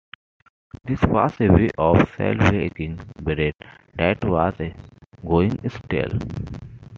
[0.83, 3.53] This was a way of salvaging bread
[3.93, 4.55] that was
[5.23, 6.17] going stale.